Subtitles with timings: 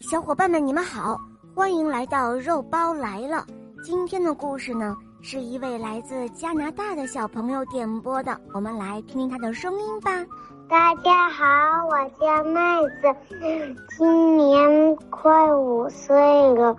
[0.00, 1.16] 小伙伴们，你们好，
[1.54, 3.44] 欢迎来到肉包来了。
[3.84, 10.10] 今天的故事呢，是一位来自加拿大的小朋友点播的，我们来听听他的声音吧。
[10.68, 11.44] 大家好，
[11.86, 13.16] 我叫麦子，
[13.96, 16.16] 今年快五岁
[16.54, 16.76] 了，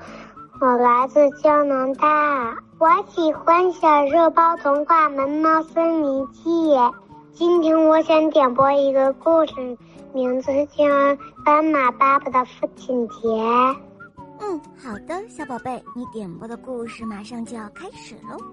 [0.60, 6.50] 我来自加拿大，我喜欢《小肉包童话萌猫森林记》。
[7.38, 9.78] 今天我想点播一个故事，
[10.12, 10.84] 名字叫
[11.46, 13.16] 《斑马爸爸的父亲节》。
[14.40, 18.44] 嗯，好的，小宝贝，你点播的故事马上就要开始喽。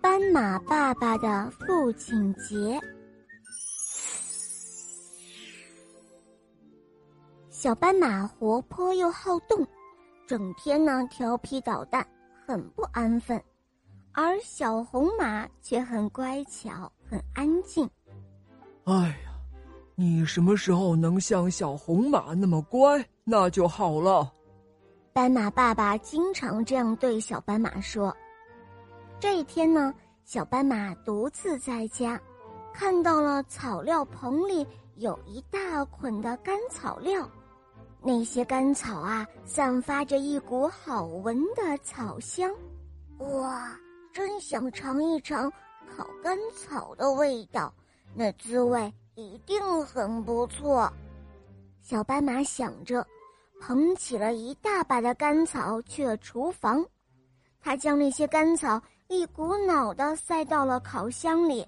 [0.00, 2.80] 斑马爸爸的父亲节。
[7.48, 9.64] 小斑马活泼又好动，
[10.26, 12.04] 整天呢调皮捣蛋，
[12.44, 13.40] 很不安分。
[14.10, 17.88] 而小红马却很乖巧，很安静。
[18.84, 19.16] 哎呀，
[19.94, 24.32] 你什么时候能像小红马那么乖，那就好了。
[25.12, 28.14] 斑马爸爸经常这样对小斑马说。
[29.18, 29.92] 这一天呢，
[30.24, 32.20] 小斑马独自在家，
[32.72, 34.66] 看到了草料棚里
[34.96, 37.28] 有一大捆的干草料，
[38.02, 42.50] 那些干草啊，散发着一股好闻的草香。
[43.18, 43.76] 哇！
[44.10, 45.52] 真想尝一尝
[45.98, 47.74] 烤干草的味道，
[48.14, 50.88] 那滋味一定很不错。
[51.80, 53.04] 小斑马想着，
[53.60, 56.86] 捧起了一大把的干草去了厨房。
[57.60, 61.66] 他将那些干草一股脑的塞到了烤箱里。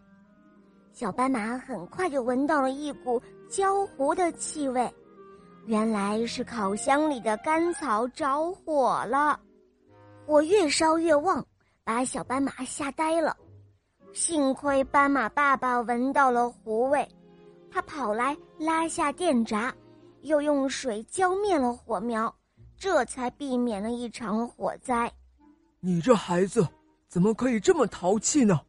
[0.92, 4.88] 小斑马很快就闻到了一股焦糊的气味，
[5.66, 9.40] 原来是烤箱里的干草着火了，
[10.24, 11.44] 火越烧越旺。
[11.82, 13.36] 把小斑马吓呆了，
[14.12, 17.08] 幸亏斑马爸爸闻到了糊味，
[17.70, 19.72] 他跑来拉下电闸，
[20.22, 22.34] 又用水浇灭了火苗，
[22.76, 25.10] 这才避免了一场火灾。
[25.78, 26.66] 你这孩子
[27.08, 28.60] 怎么可以这么淘气呢？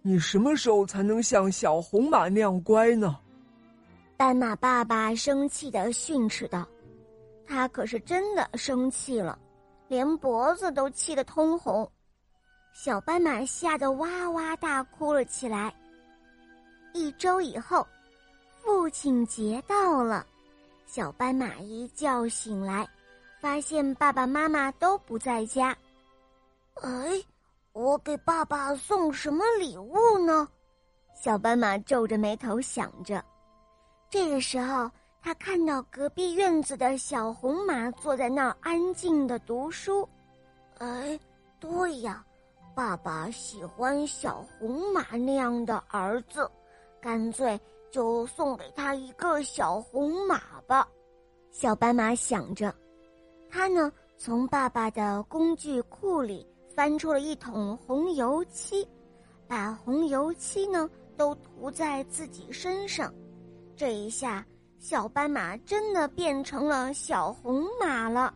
[0.00, 3.18] 你什么时候才能像小红马那样乖呢？
[4.16, 6.66] 斑马爸爸生气的训斥道
[7.46, 9.36] ：“他可是真的生气了，
[9.88, 11.90] 连脖子都气得通红。”
[12.74, 15.72] 小斑马吓得哇哇大哭了起来。
[16.92, 17.86] 一周以后，
[18.60, 20.26] 父亲节到了，
[20.84, 22.86] 小斑马一觉醒来，
[23.40, 25.74] 发现爸爸妈妈都不在家。
[26.82, 27.24] 哎，
[27.72, 30.48] 我给爸爸送什么礼物呢？
[31.14, 33.24] 小斑马皱着眉头想着。
[34.10, 34.90] 这个时候，
[35.22, 40.06] 他看到隔壁院子的小红马坐在那儿安静的读书。
[40.78, 41.18] 哎，
[41.60, 42.22] 对呀。
[42.74, 46.50] 爸爸喜欢小红马那样的儿子，
[47.00, 47.58] 干脆
[47.90, 50.88] 就送给他一个小红马吧。
[51.52, 52.74] 小斑马想着，
[53.48, 58.86] 他呢从爸爸的工具库里翻出了一桶红油漆，
[59.46, 63.14] 把红油漆呢都涂在自己身上。
[63.76, 64.44] 这一下，
[64.80, 68.34] 小斑马真的变成了小红马了。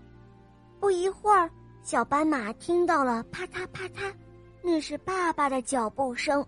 [0.78, 1.50] 不一会儿，
[1.82, 4.14] 小斑马听到了啪嗒啪嗒。
[4.62, 6.44] 那是爸爸的脚步声。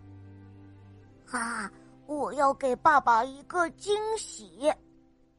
[1.30, 1.70] 啊，
[2.06, 4.72] 我要给爸爸一个惊喜，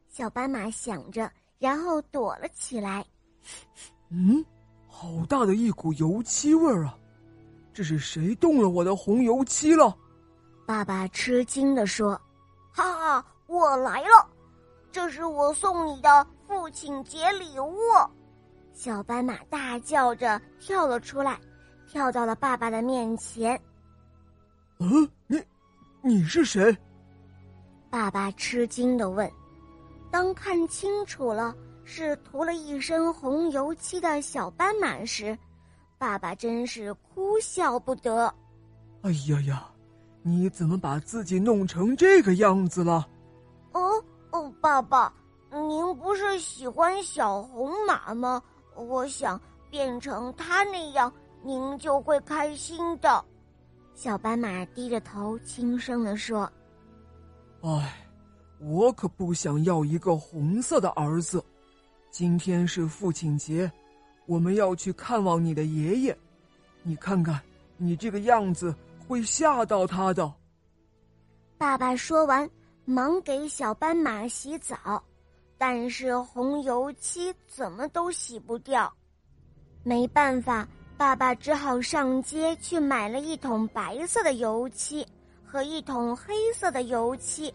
[0.08, 3.04] 小斑马想着，然后躲了起来。
[4.08, 4.44] 嗯，
[4.88, 6.98] 好大的一股油漆味儿啊！
[7.74, 9.96] 这是谁动了我的红油漆了？
[10.66, 12.20] 爸爸吃惊的说
[12.72, 14.28] ：“哈哈，我来了，
[14.90, 17.78] 这是我送你的父亲节礼物。”
[18.72, 21.38] 小斑马大叫着跳了出来。
[21.92, 23.60] 跳到了爸爸的面前。
[24.78, 25.38] 嗯，你，
[26.00, 26.74] 你是谁？
[27.90, 29.30] 爸爸吃惊的问。
[30.10, 31.54] 当看清楚了
[31.84, 35.36] 是涂了一身红油漆的小斑马时，
[35.98, 38.34] 爸爸真是哭笑不得。
[39.02, 39.68] 哎呀呀，
[40.22, 43.06] 你怎么把自己弄成这个样子了？
[43.72, 45.12] 哦哦，爸爸，
[45.50, 48.42] 您不是喜欢小红马吗？
[48.76, 51.12] 我想变成它那样。
[51.44, 53.24] 您就会开心的，
[53.94, 56.50] 小斑马低着头轻声的说
[57.62, 58.06] ：“哎，
[58.60, 61.44] 我可不想要一个红色的儿子。
[62.10, 63.70] 今天是父亲节，
[64.26, 66.16] 我们要去看望你的爷爷。
[66.82, 67.40] 你看看，
[67.76, 68.74] 你这个样子
[69.08, 70.32] 会吓到他的。”
[71.58, 72.48] 爸爸说完，
[72.84, 75.02] 忙给小斑马洗澡，
[75.58, 78.92] 但是红油漆怎么都洗不掉，
[79.82, 80.68] 没办法。
[81.02, 85.04] 爸爸只好上街去买了一桶白色的油漆
[85.44, 87.52] 和一桶黑色的油漆，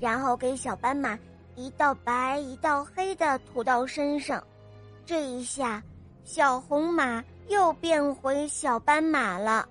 [0.00, 1.16] 然后给小斑马
[1.54, 4.42] 一道白一道黑的涂到身上。
[5.06, 5.80] 这一下，
[6.24, 9.68] 小红马又变回小斑马了。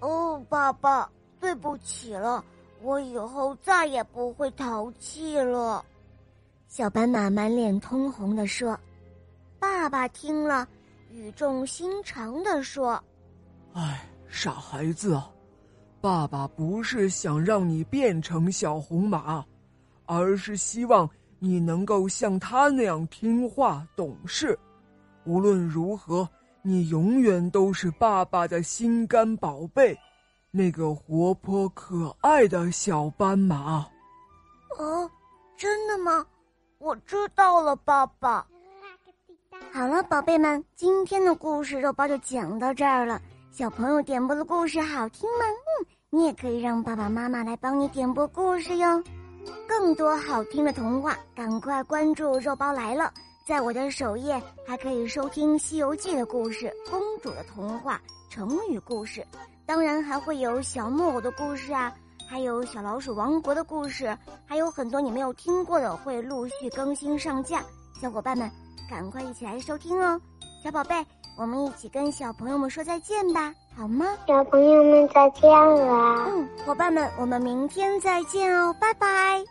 [0.00, 1.10] 哦，爸爸，
[1.40, 2.44] 对不起了，
[2.82, 5.82] 我以后再也不会淘气了。
[6.68, 8.78] 小斑马满脸通红的说
[9.58, 10.68] ：“爸爸听了，
[11.12, 12.98] 语重心长的说
[13.74, 15.30] ：‘哎，傻孩子啊，
[16.00, 19.44] 爸爸不是想让你变成小红马，
[20.06, 24.58] 而是希望你能够像他那样听话懂事。
[25.24, 26.26] 无论如何，
[26.62, 29.94] 你永远都是爸爸的心肝宝贝，
[30.50, 33.86] 那个活泼可爱的小斑马。’
[34.78, 35.10] 哦，
[35.58, 36.26] 真的吗？”
[36.80, 38.44] 我知道了，爸爸。
[39.74, 43.18] 好了，宝贝们，今天的故事肉包就讲到这儿了。
[43.50, 45.46] 小朋友点播的故事好听吗？
[45.46, 49.02] 嗯，你也可以让爸爸妈妈来帮你点播故事哟。
[49.66, 53.10] 更多好听的童话，赶快关注肉包来了。
[53.46, 57.98] 在我的首页还可以收听《西游记》的故事、公主的童话、
[58.28, 59.26] 成语故事，
[59.64, 61.90] 当然还会有小木偶的故事啊。
[62.28, 64.14] 还有小老鼠王国的故事，
[64.44, 67.62] 还有很多你没有听过的，会陆续更新上架。
[67.98, 68.50] 小伙伴们，
[68.88, 70.20] 赶快一起来收听哦！
[70.62, 70.94] 小宝贝，
[71.36, 74.06] 我们一起跟小朋友们说再见吧，好吗？
[74.26, 76.26] 小朋友们再见了。
[76.28, 79.42] 嗯，伙伴们，我们明天再见哦，拜拜。